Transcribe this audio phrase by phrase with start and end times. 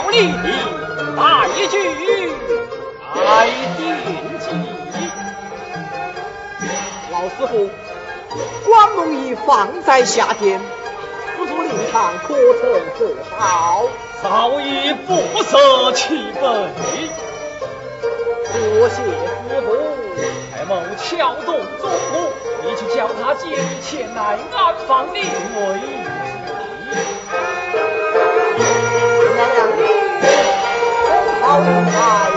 [0.00, 0.32] 要你
[1.16, 1.76] 打一句
[3.14, 4.46] 来定计。
[7.12, 7.68] 老师傅，
[8.64, 10.60] 关龙仪放在下殿，
[11.36, 12.62] 不如令堂可曾
[12.98, 13.88] 做好？
[14.22, 16.72] 早已不舍其本。
[18.52, 19.68] 多谢师傅。
[20.52, 22.14] 太某撬动宗母，
[22.64, 26.19] 你去叫他接你前来安放灵位。
[31.50, 32.29] all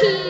[0.00, 0.29] tea.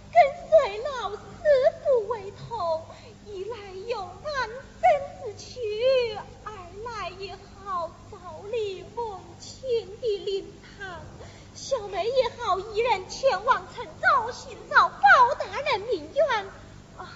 [0.13, 1.19] 跟随老师
[1.83, 2.85] 傅为头
[3.25, 5.59] 一来有安身自取
[6.43, 6.53] 二
[6.83, 8.17] 来也好照
[8.51, 10.45] 理梦情的灵
[10.77, 11.01] 堂。
[11.55, 16.45] 小妹也好一人前往城找寻找包大人名媛
[16.97, 17.07] 啊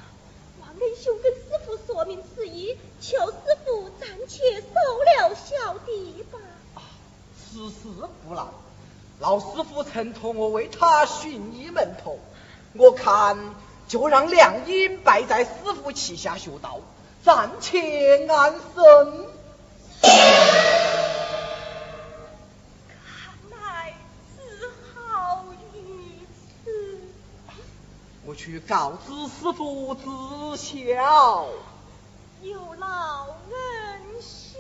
[0.62, 6.40] 王恩兄跟师傅说明此意求师傅暂且收留小弟吧
[7.38, 7.90] 此事
[8.28, 8.48] 不难。
[9.20, 12.20] 老师傅曾托我为他寻一门童
[12.78, 13.56] 我看
[13.88, 15.52] 就让梁英拜在师
[15.82, 16.82] 傅旗下学道，
[17.24, 18.62] 暂且安身。
[20.02, 20.12] 看
[23.52, 23.94] 来
[24.36, 24.42] 只
[24.94, 26.28] 好于
[26.66, 27.00] 此。
[28.26, 30.02] 我去告知师傅知
[30.58, 31.48] 晓。
[32.42, 34.58] 有劳恩师。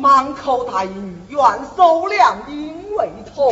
[0.00, 1.38] 满口答应愿
[1.76, 3.50] 收粮因为同